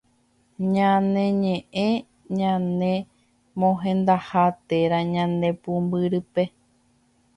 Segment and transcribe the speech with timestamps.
[0.73, 1.89] Ñañe'ẽ
[2.37, 2.91] ñane
[3.59, 6.43] mohendaha térã ñane pumbyrýpe